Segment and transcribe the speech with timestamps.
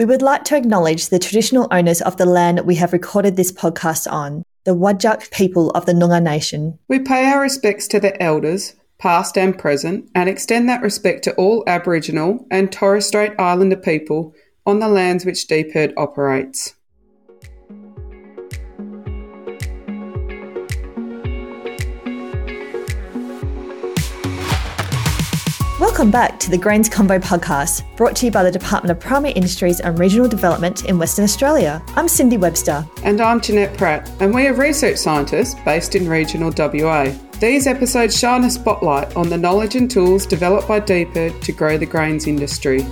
[0.00, 3.52] We would like to acknowledge the traditional owners of the land we have recorded this
[3.52, 6.78] podcast on, the Wadjuk people of the Noongar Nation.
[6.88, 11.34] We pay our respects to the elders, past and present, and extend that respect to
[11.34, 14.32] all Aboriginal and Torres Strait Islander people
[14.64, 16.74] on the lands which DPIRD operates.
[25.80, 29.32] Welcome back to the Grains Convo podcast, brought to you by the Department of Primary
[29.32, 31.82] Industries and Regional Development in Western Australia.
[31.96, 32.86] I'm Cindy Webster.
[33.02, 37.14] And I'm Jeanette Pratt, and we are research scientists based in regional WA.
[37.40, 41.78] These episodes shine a spotlight on the knowledge and tools developed by DPIRD to grow
[41.78, 42.84] the grains industry.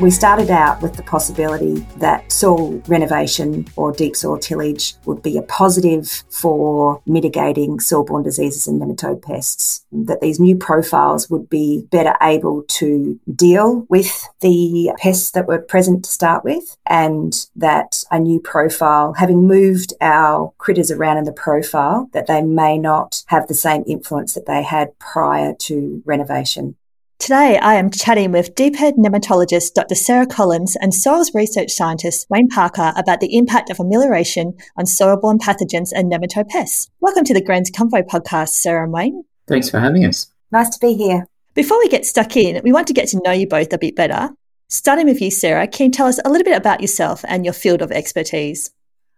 [0.00, 5.36] We started out with the possibility that soil renovation or deep soil tillage would be
[5.36, 11.86] a positive for mitigating soil-borne diseases and nematode pests, that these new profiles would be
[11.90, 18.02] better able to deal with the pests that were present to start with, and that
[18.10, 23.22] a new profile, having moved our critters around in the profile, that they may not
[23.26, 26.74] have the same influence that they had prior to renovation.
[27.20, 29.94] Today, I am chatting with DPIRD nematologist Dr.
[29.94, 35.38] Sarah Collins and soils research scientist Wayne Parker about the impact of amelioration on soil-borne
[35.38, 36.90] pathogens and nematode pests.
[36.98, 39.24] Welcome to the Grains Convo podcast, Sarah and Wayne.
[39.46, 40.32] Thanks for having us.
[40.50, 41.26] Nice to be here.
[41.52, 43.94] Before we get stuck in, we want to get to know you both a bit
[43.94, 44.30] better.
[44.68, 47.52] Starting with you, Sarah, can you tell us a little bit about yourself and your
[47.52, 48.70] field of expertise?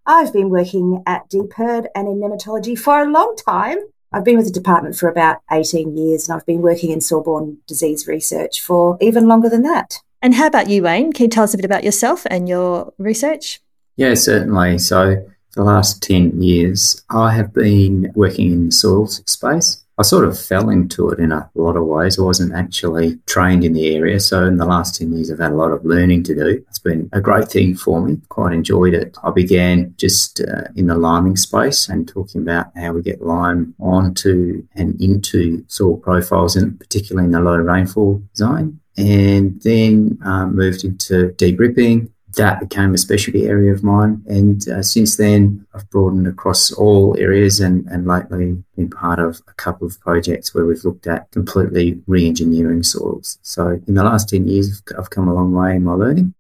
[0.07, 3.79] I've been working at DPIRD and in nematology for a long time.
[4.13, 7.59] I've been with the department for about 18 years and I've been working in soil-borne
[7.67, 10.01] disease research for even longer than that.
[10.21, 11.13] And how about you, Wayne?
[11.13, 13.61] Can you tell us a bit about yourself and your research?
[13.97, 14.79] Yeah, certainly.
[14.79, 19.83] So, the last 10 years, I have been working in the soils space.
[19.99, 22.19] I sort of fell into it in a lot of ways.
[22.19, 24.19] I wasn't actually trained in the area.
[24.21, 26.65] So in the last 10 years, I've had a lot of learning to do.
[26.69, 28.19] It's been a great thing for me.
[28.31, 29.17] Quite enjoyed it.
[29.23, 33.75] I began just uh, in the liming space and talking about how we get lime
[33.79, 38.81] onto and into soil profiles, and particularly in the low rainfall zone.
[38.97, 44.23] And then um, moved into deep ripping, that became a specialty area of mine.
[44.27, 49.41] And uh, since then, I've broadened across all areas and, and lately been part of
[49.49, 53.39] a couple of projects where we've looked at completely re engineering soils.
[53.43, 56.35] So in the last 10 years, I've come a long way in my learning.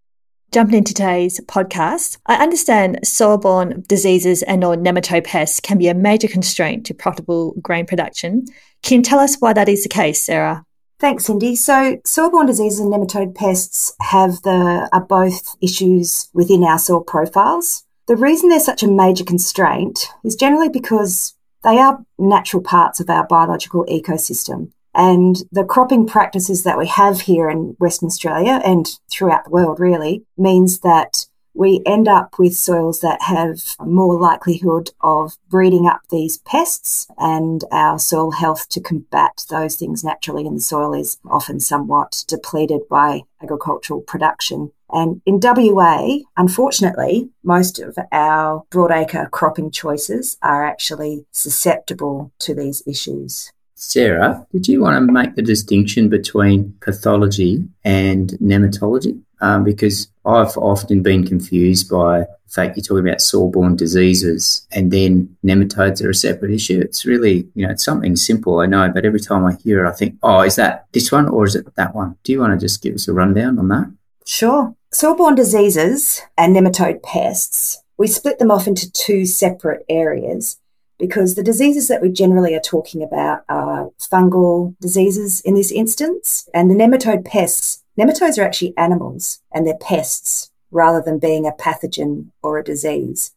[0.52, 5.94] Jumping into today's podcast, I understand soil-borne diseases and or nematode pests can be a
[5.94, 8.44] major constraint to profitable grain production.
[8.82, 10.66] Can you tell us why that is the case, Sarah?
[11.02, 11.56] Thanks, Cindy.
[11.56, 17.82] So, soil-borne diseases and nematode pests have the are both issues within our soil profiles.
[18.06, 23.10] The reason they're such a major constraint is generally because they are natural parts of
[23.10, 24.70] our biological ecosystem.
[24.94, 29.80] And the cropping practices that we have here in Western Australia and throughout the world
[29.80, 36.00] really means that we end up with soils that have more likelihood of breeding up
[36.10, 41.18] these pests and our soil health to combat those things naturally in the soil is
[41.24, 44.72] often somewhat depleted by agricultural production.
[44.90, 52.82] And in WA, unfortunately, most of our broadacre cropping choices are actually susceptible to these
[52.86, 53.52] issues.
[53.74, 59.20] Sarah, did you want to make the distinction between pathology and nematology?
[59.42, 64.92] Um, because I've often been confused by the fact you're talking about soil-borne diseases and
[64.92, 66.80] then nematodes are a separate issue.
[66.80, 69.88] It's really, you know, it's something simple, I know, but every time I hear it,
[69.88, 72.16] I think, oh, is that this one or is it that one?
[72.22, 73.92] Do you want to just give us a rundown on that?
[74.24, 74.76] Sure.
[74.92, 80.60] Soil-borne diseases and nematode pests, we split them off into two separate areas
[81.00, 86.48] because the diseases that we generally are talking about are fungal diseases in this instance,
[86.54, 87.81] and the nematode pests.
[88.02, 93.32] Nematodes are actually animals and they're pests rather than being a pathogen or a disease.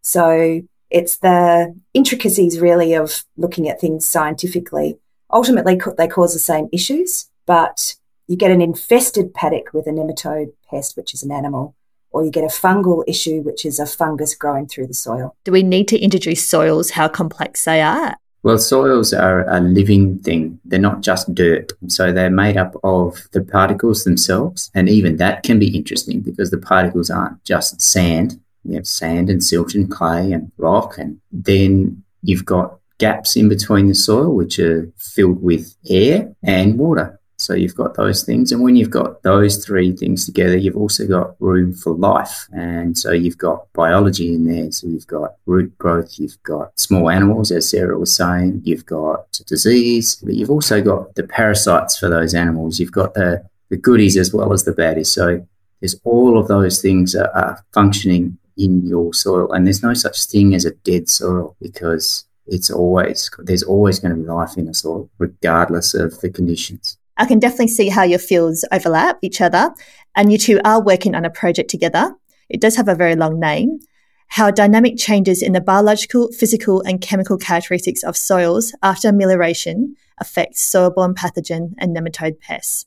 [0.00, 4.98] So it's the intricacies really of looking at things scientifically.
[5.30, 10.52] Ultimately, they cause the same issues, but you get an infested paddock with a nematode
[10.70, 11.74] pest, which is an animal,
[12.10, 15.36] or you get a fungal issue, which is a fungus growing through the soil.
[15.44, 18.16] Do we need to introduce soils, how complex they are?
[18.46, 20.60] Well, soils are a living thing.
[20.64, 21.72] They're not just dirt.
[21.88, 24.70] So they're made up of the particles themselves.
[24.72, 28.40] And even that can be interesting because the particles aren't just sand.
[28.62, 30.96] You have sand and silt and clay and rock.
[30.96, 36.78] And then you've got gaps in between the soil, which are filled with air and
[36.78, 37.15] water.
[37.38, 38.50] So you've got those things.
[38.50, 42.48] And when you've got those three things together, you've also got room for life.
[42.52, 44.72] And so you've got biology in there.
[44.72, 49.30] So you've got root growth, you've got small animals, as Sarah was saying, you've got
[49.46, 52.80] disease, but you've also got the parasites for those animals.
[52.80, 55.08] You've got the, the goodies as well as the baddies.
[55.08, 55.46] So
[55.80, 60.24] There's all of those things are, are functioning in your soil, and there's no such
[60.24, 64.68] thing as a dead soil because it's always there's always going to be life in
[64.68, 66.96] a soil, regardless of the conditions.
[67.16, 69.74] I can definitely see how your fields overlap each other,
[70.14, 72.14] and you two are working on a project together.
[72.48, 73.80] It does have a very long name.
[74.28, 80.56] How dynamic changes in the biological, physical, and chemical characteristics of soils after amelioration affect
[80.56, 82.86] soil-borne pathogen and nematode pests.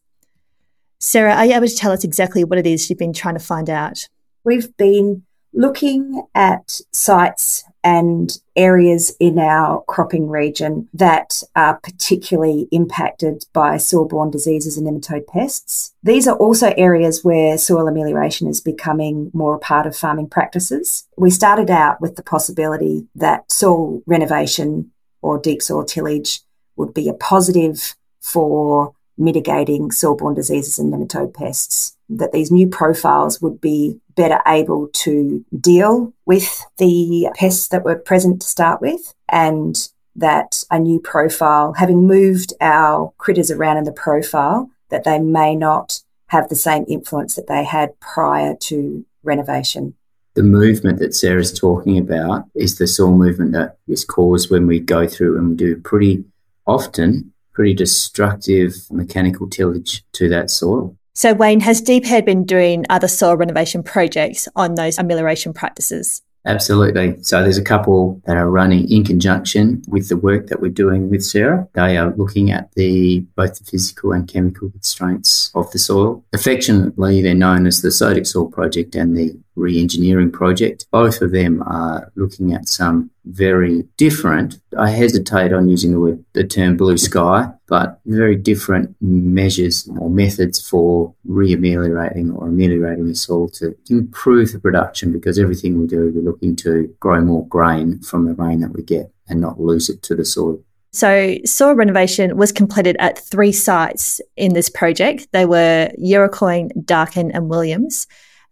[0.99, 3.43] Sarah, are you able to tell us exactly what it is you've been trying to
[3.43, 4.09] find out?
[4.43, 5.23] We've been
[5.53, 14.29] looking at sites and areas in our cropping region that are particularly impacted by soil-borne
[14.29, 15.93] diseases and nematode pests.
[16.03, 21.07] These are also areas where soil amelioration is becoming more a part of farming practices.
[21.17, 24.91] We started out with the possibility that soil renovation
[25.21, 26.41] or deep soil tillage
[26.75, 33.41] would be a positive for mitigating soil-borne diseases and nematode pests, that these new profiles
[33.41, 39.13] would be better able to deal with the pests that were present to start with
[39.27, 45.19] and that a new profile, having moved our critters around in the profile, that they
[45.19, 49.93] may not have the same influence that they had prior to renovation.
[50.35, 54.79] The movement that Sarah's talking about is the soil movement that is caused when we
[54.79, 56.23] go through and we do pretty
[56.65, 60.95] often pretty destructive mechanical tillage to that soil.
[61.13, 66.21] So, Wayne, has DPIRD been doing other soil renovation projects on those amelioration practices?
[66.45, 67.21] Absolutely.
[67.21, 71.09] So there's a couple that are running in conjunction with the work that we're doing
[71.09, 71.67] with Sarah.
[71.73, 76.23] They are looking at the both the physical and chemical constraints of the soil.
[76.31, 80.85] Affectionately, they're known as the Sodic Soil Project and the re-engineering project.
[80.91, 84.59] Both of them are looking at some very different.
[84.77, 90.09] I hesitate on using the word the term blue sky, but very different measures or
[90.09, 96.11] methods for re-ameliorating or ameliorating the soil to improve the production because everything we do
[96.15, 99.89] we're looking to grow more grain from the rain that we get and not lose
[99.89, 100.59] it to the soil.
[100.91, 105.27] So, soil renovation was completed at three sites in this project.
[105.31, 108.07] They were Yerecoin, Darkan, and Williams.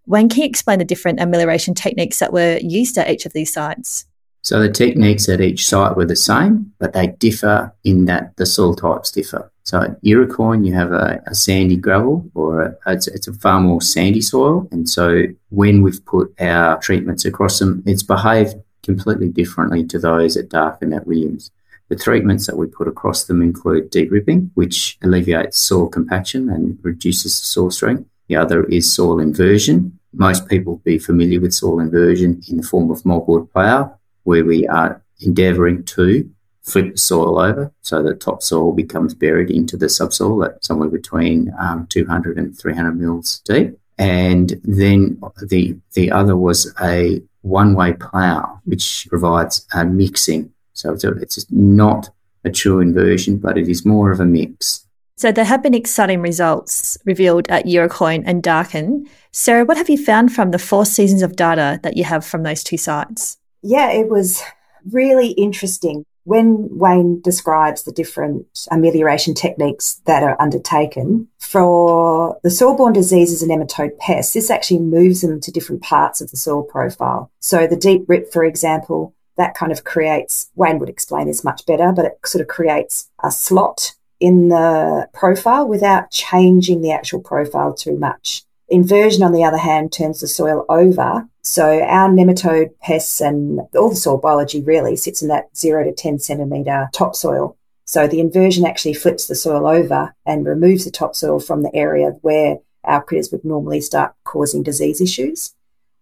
[0.08, 3.54] Wayne can you explain the different amelioration techniques that were used at each of these
[3.54, 4.06] sites?
[4.42, 8.46] So the techniques at each site were the same, but they differ in that the
[8.46, 9.52] soil types differ.
[9.64, 13.60] So at Yerecoin, you have a, a sandy gravel, or a, it's, it's, a far
[13.60, 14.66] more sandy soil.
[14.72, 20.38] And so when we've put our treatments across them, it's behaved completely differently to those
[20.38, 21.52] at Darkan at Williams.
[21.90, 26.80] The treatments that we put across them include deep ripping, which alleviates soil compaction and
[26.82, 28.08] reduces the soil strength.
[28.28, 32.64] The other is soil inversion, most people will be familiar with soil inversion in the
[32.64, 36.30] form of moldboard plough, where we are endeavouring to
[36.64, 41.54] flip the soil over so the topsoil becomes buried into the subsoil at somewhere between
[41.60, 43.80] um, 200 and 300 mils deep.
[43.98, 50.52] And then the the other was a one way plough, which provides a mixing.
[50.74, 52.10] So it's, a, it's not
[52.44, 54.87] a true inversion, but it is more of a mix.
[55.20, 59.08] So there have been exciting results revealed at Yerecoin and Darkan.
[59.32, 62.44] Sarah, what have you found from the four seasons of data that you have from
[62.44, 63.40] those two sites?
[63.64, 64.44] Yeah, it was
[64.92, 66.06] really interesting.
[66.26, 73.50] When Wayne describes the different amelioration techniques that are undertaken for the soil-borne diseases and
[73.50, 77.32] nematode pests, this actually moves them to different parts of the soil profile.
[77.40, 81.66] So the deep rip, for example, that kind of creates, Wayne would explain this much
[81.66, 87.22] better, but it sort of creates a slot in the profile without changing the actual
[87.22, 88.44] profile too much.
[88.70, 91.28] Inversion, on the other hand, turns the soil over.
[91.42, 95.94] So our nematode pests and all the soil biology really sits in that zero to
[95.94, 97.58] 10 centimetre topsoil.
[97.86, 102.10] So the inversion actually flips the soil over and removes the topsoil from the area
[102.22, 105.54] where our critters would normally start causing disease issues.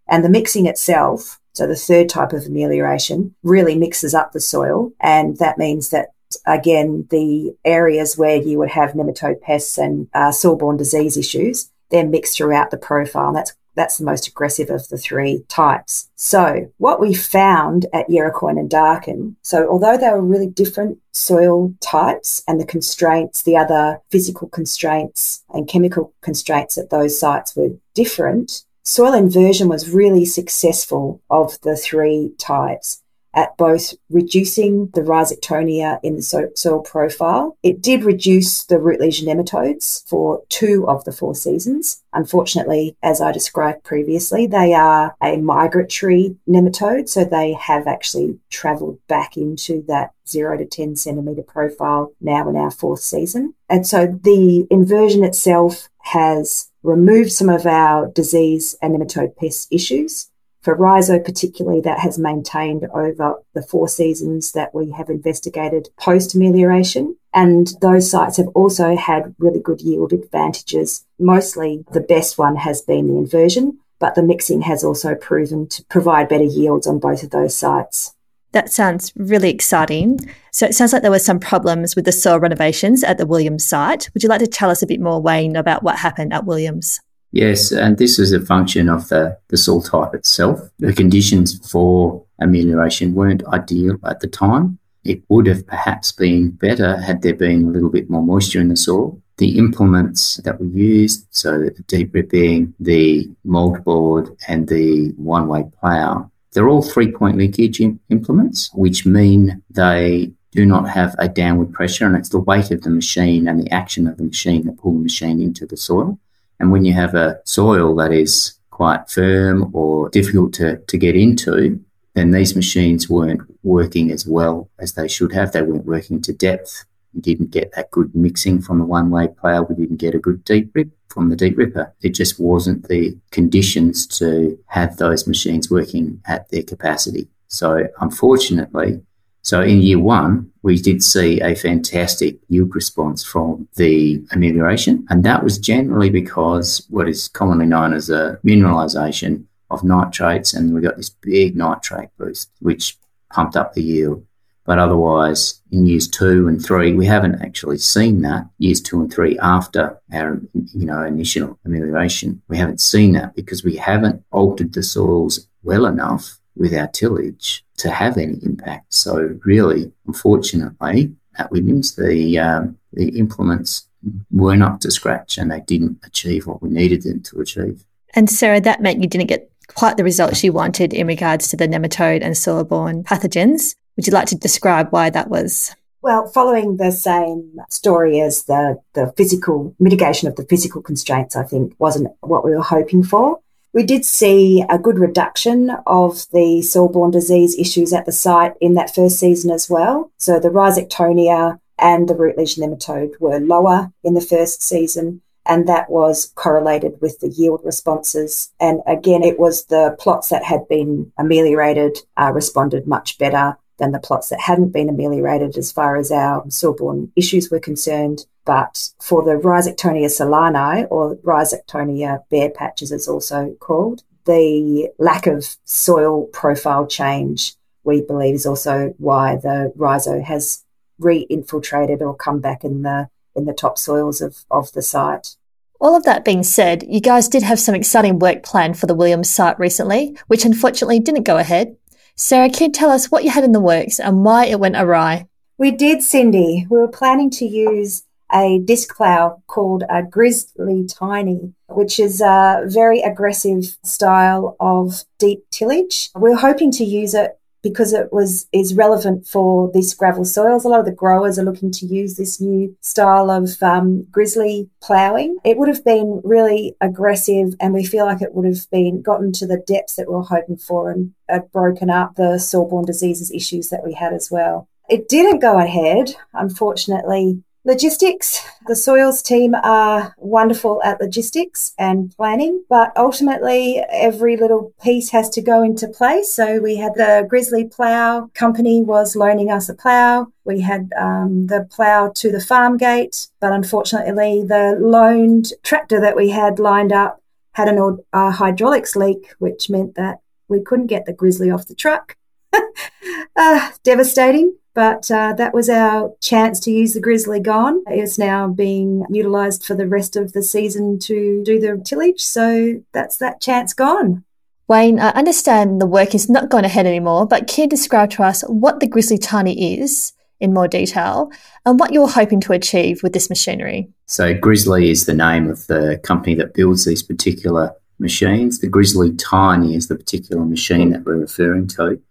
[0.07, 4.93] And the mixing itself, so the third type of amelioration, really mixes up the soil.
[4.99, 6.09] And that means that
[6.45, 12.07] again, the areas where you would have nematode pests and uh, soil-borne disease issues, they're
[12.07, 13.27] mixed throughout the profile.
[13.27, 16.09] And that's that's the most aggressive of the three types.
[16.15, 21.73] So what we found at Yerecoin and Darkan, so although they were really different soil
[21.81, 27.75] types and the constraints, the other physical constraints and chemical constraints at those sites were
[27.93, 33.01] different, soil inversion was really successful of the three types
[33.35, 37.57] at both reducing the rhizoctonia in the soil profile.
[37.61, 42.01] It did reduce the root lesion nematodes for two of the four seasons.
[42.13, 48.99] Unfortunately, as I described previously, they are a migratory nematode, so they have actually travelled
[49.07, 53.53] back into that zero to 10 centimetre profile now in our fourth season.
[53.69, 60.31] And so the inversion itself has removed some of our disease and nematode pest issues.
[60.65, 66.33] For rhizo, particularly, that has maintained over the four seasons that we have investigated post
[66.33, 67.17] amelioration.
[67.35, 71.05] And those sites have also had really good yield advantages.
[71.19, 75.85] Mostly the best one has been the inversion, but the mixing has also proven to
[75.85, 78.15] provide better yields on both of those sites.
[78.53, 80.17] That sounds really exciting.
[80.51, 83.65] So it sounds like there were some problems with the soil renovations at the Williams
[83.65, 84.09] site.
[84.15, 87.01] Would you like to tell us a bit more, Wayne, about what happened at Williams?
[87.35, 90.57] Yes, and this is a function of the, the soil type itself.
[90.79, 94.79] The conditions for amelioration weren't ideal at the time.
[95.03, 98.69] It would have perhaps been better had there been a little bit more moisture in
[98.69, 99.21] the soil.
[99.35, 105.65] The implements that were used, so the deep ripping, the moldboard, and the one way
[105.81, 111.73] plough, they're all three point linkage implements, which mean they do not have a downward
[111.73, 114.77] pressure, and it's the weight of the machine and the action of the machine that
[114.77, 116.17] pull the machine into the soil.
[116.59, 121.15] And when you have a soil that is quite firm or difficult to, to get
[121.15, 121.79] into,
[122.13, 125.51] then these machines weren't working as well as they should have.
[125.51, 126.85] They weren't working to depth.
[127.13, 129.63] We didn't get that good mixing from the one way plough.
[129.63, 131.93] We didn't get a good deep rip from the deep ripper.
[132.01, 137.27] It just wasn't the conditions to have those machines working at their capacity.
[137.47, 139.01] So, unfortunately,
[139.41, 145.23] so in year one, we did see a fantastic yield response from the amelioration, and
[145.23, 150.81] that was generally because what is commonly known as a mineralisation of nitrates, and we
[150.81, 152.97] got this big nitrate boost, which
[153.31, 154.25] pumped up the yield.
[154.65, 158.49] But otherwise, in years two and three, we haven't actually seen that.
[158.57, 163.63] Years two and three after our, you know, initial amelioration, we haven't seen that because
[163.63, 168.93] we haven't altered the soils well enough with our tillage to have any impact.
[168.93, 173.87] So really, unfortunately, at Williams, the um, the implements
[174.31, 177.83] weren't up to scratch and they didn't achieve what we needed them to achieve.
[178.13, 181.57] And Sarah, that meant you didn't get quite the results you wanted in regards to
[181.57, 183.75] the nematode and soil-borne pathogens.
[183.95, 185.75] Would you like to describe why that was?
[186.01, 191.43] Well, following the same story as the, the physical mitigation of the physical constraints, I
[191.43, 193.39] think wasn't what we were hoping for.
[193.75, 198.75] We did see a good reduction of the soil-borne disease issues at the site in
[198.75, 200.13] that first season as well.
[200.17, 205.67] So the Rhizoctonia and the root lesion nematode were lower in the first season, and
[205.67, 208.53] that was correlated with the yield responses.
[208.61, 213.91] And again, it was the plots that had been ameliorated uh, responded much better than
[213.91, 218.25] the plots that hadn't been ameliorated as far as our soil-borne issues were concerned.
[218.45, 225.27] But for the Rhizoctonia solani, or Rhizoctonia bare patches, as it's also called, the lack
[225.27, 230.63] of soil profile change, we believe, is also why the rhizo has
[230.99, 235.35] re-infiltrated or come back in the in the topsoils of, of the site.
[235.81, 238.95] All of that being said, you guys did have some exciting work planned for the
[238.95, 241.75] Williams site recently, which unfortunately didn't go ahead.
[242.17, 244.77] Sarah, can you tell us what you had in the works and why it went
[244.77, 245.27] awry?
[245.57, 246.65] We did, Cindy.
[246.69, 252.63] We were planning to use a disc plough called a Grizzly Tiny, which is a
[252.67, 256.09] very aggressive style of deep tillage.
[256.15, 260.63] We we're hoping to use it because it was is relevant for these gravel soils.
[260.63, 264.69] A lot of the growers are looking to use this new style of um, grizzly
[264.83, 265.37] ploughing.
[265.43, 269.31] It would have been really aggressive, and we feel like it would have been gotten
[269.33, 273.31] to the depths that we were hoping for and uh, broken up the soil-borne diseases
[273.31, 274.69] issues that we had as well.
[274.87, 277.41] It didn't go ahead, unfortunately.
[277.67, 278.47] Logistics.
[278.67, 285.29] The soils team are wonderful at logistics and planning, but ultimately every little piece has
[285.31, 286.31] to go into place.
[286.31, 290.27] So we had the Grizzly Plough company was loaning us a plough.
[290.43, 296.15] We had um, the plough to the farm gate, but unfortunately the loaned tractor that
[296.15, 297.19] we had lined up
[297.53, 302.15] had an hydraulics leak, which meant that we couldn't get the Grizzly off the truck.
[303.35, 304.55] uh, devastating.
[304.75, 307.81] But uh, that was our chance to use the Grizzly gone.
[307.87, 312.19] It's now being utilised for the rest of the season to do the tillage.
[312.19, 314.25] So that's that chance gone.
[314.67, 318.23] Wayne, I understand the work is not going ahead anymore, but can you describe to
[318.23, 321.31] us what the Grizzly Tiny is in more detail
[321.65, 323.87] and what you're hoping to achieve with this machinery?
[324.07, 328.59] So, Grizzly is the name of the company that builds these particular machines.
[328.59, 332.01] The Grizzly Tiny is the particular machine that we're referring to.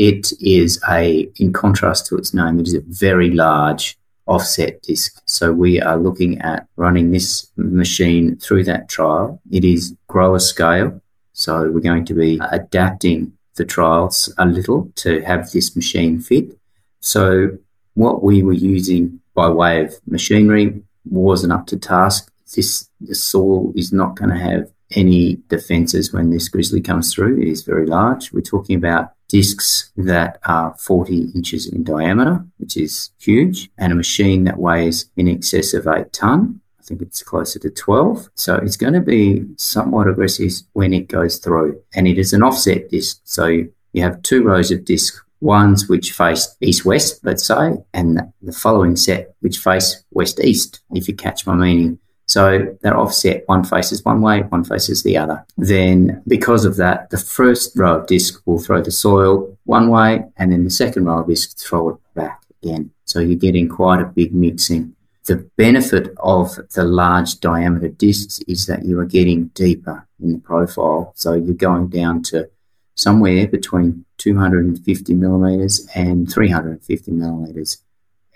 [0.00, 5.20] It is a, in contrast to its name, it is a very large offset disk.
[5.26, 9.42] So we are looking at running this machine through that trial.
[9.50, 11.02] It is grower scale.
[11.34, 16.58] So we're going to be adapting the trials a little to have this machine fit.
[17.00, 17.58] So
[17.92, 22.32] what we were using by way of machinery wasn't up to task.
[22.56, 27.38] this the soil is not going to have any defences when this grizzly comes through.
[27.42, 28.32] It is very large.
[28.32, 33.96] We're talking about discs that are 40 inches in diameter, which is huge, and a
[33.96, 36.60] machine that weighs in excess of eight tonne.
[36.78, 38.30] I think it's closer to 12.
[38.34, 41.80] So it's going to be somewhat aggressive when it goes through.
[41.94, 43.20] And it is an offset disc.
[43.24, 43.46] So
[43.92, 48.52] you have two rows of discs ones which face east west, let's say, and the
[48.52, 51.98] following set which face west east, if you catch my meaning.
[52.30, 53.42] So they're offset.
[53.46, 55.44] One faces one way, one faces the other.
[55.58, 60.24] Then, because of that, the first row of disc will throw the soil one way,
[60.36, 62.92] and then the second row of disc throw it back again.
[63.04, 64.94] So you're getting quite a big mixing.
[65.24, 70.38] The benefit of the large diameter discs is that you are getting deeper in the
[70.38, 71.12] profile.
[71.16, 72.48] So you're going down to
[72.94, 77.82] somewhere between 250 millimeters and 350 millimeters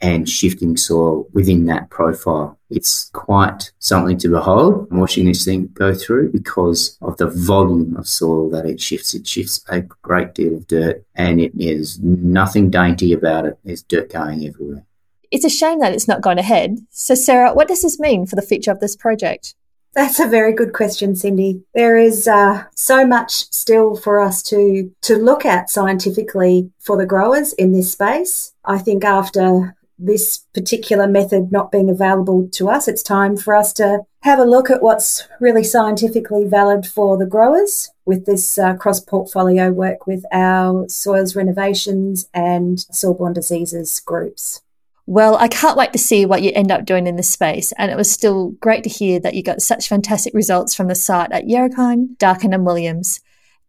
[0.04, 2.58] and shifting soil within that profile.
[2.68, 8.06] It's quite something to behold watching this thing go through because of the volume of
[8.06, 9.14] soil that it shifts.
[9.14, 13.58] It shifts a great deal of dirt and it is nothing dainty about it.
[13.64, 14.84] There's dirt going everywhere.
[15.30, 16.80] It's a shame that it's not gone ahead.
[16.90, 19.54] So, Sarah, what does this mean for the future of this project?
[19.94, 21.62] That's a very good question, Cindy.
[21.72, 27.06] There is uh, so much still for us to to look at scientifically for the
[27.06, 28.52] growers in this space.
[28.64, 33.72] I think after this particular method not being available to us, it's time for us
[33.74, 38.74] to have a look at what's really scientifically valid for the growers with this uh,
[38.74, 44.62] cross portfolio work with our soils renovations and soil-borne diseases groups.
[45.06, 47.72] Well, I can't wait to see what you end up doing in this space.
[47.72, 50.94] And it was still great to hear that you got such fantastic results from the
[50.94, 53.20] site at Yerecoin, Darkan, and Williams.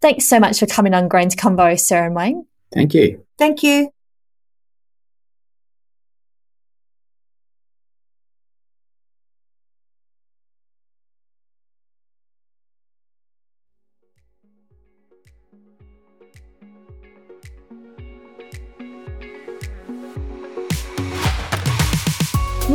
[0.01, 2.45] Thanks so much for coming on Grains Convo, Sarah and Wayne.
[2.73, 3.25] Thank you.
[3.37, 3.91] Thank you.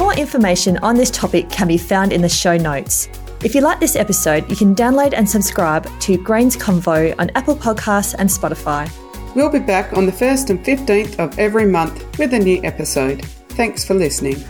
[0.00, 3.10] More information on this topic can be found in the show notes.
[3.44, 7.54] If you like this episode, you can download and subscribe to Grains Convo on Apple
[7.54, 8.90] Podcasts and Spotify.
[9.34, 13.22] We'll be back on the 1st and 15th of every month with a new episode.
[13.50, 14.42] Thanks for listening.